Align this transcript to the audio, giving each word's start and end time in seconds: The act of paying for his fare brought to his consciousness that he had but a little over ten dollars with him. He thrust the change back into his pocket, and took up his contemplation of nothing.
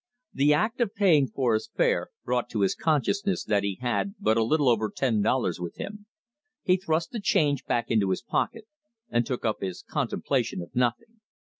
The 0.33 0.51
act 0.51 0.81
of 0.81 0.95
paying 0.95 1.27
for 1.27 1.53
his 1.53 1.69
fare 1.77 2.09
brought 2.25 2.49
to 2.49 2.61
his 2.61 2.73
consciousness 2.73 3.43
that 3.43 3.61
he 3.61 3.77
had 3.81 4.15
but 4.19 4.35
a 4.35 4.43
little 4.43 4.67
over 4.67 4.89
ten 4.89 5.21
dollars 5.21 5.59
with 5.59 5.75
him. 5.75 6.07
He 6.63 6.77
thrust 6.77 7.11
the 7.11 7.19
change 7.19 7.65
back 7.65 7.91
into 7.91 8.09
his 8.09 8.23
pocket, 8.23 8.65
and 9.11 9.27
took 9.27 9.45
up 9.45 9.57
his 9.61 9.83
contemplation 9.87 10.59
of 10.59 10.75
nothing. 10.75 11.19